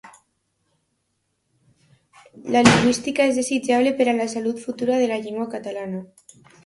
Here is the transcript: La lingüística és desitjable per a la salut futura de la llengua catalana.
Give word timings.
La 2.55 2.63
lingüística 2.65 3.27
és 3.33 3.37
desitjable 3.41 3.93
per 4.01 4.09
a 4.15 4.17
la 4.21 4.27
salut 4.35 4.65
futura 4.67 4.99
de 5.03 5.11
la 5.13 5.21
llengua 5.27 5.51
catalana. 5.57 6.01